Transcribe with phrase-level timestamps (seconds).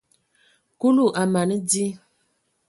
[0.79, 1.85] Kulu a mana di.